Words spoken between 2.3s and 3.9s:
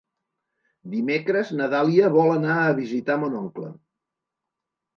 anar a visitar mon oncle.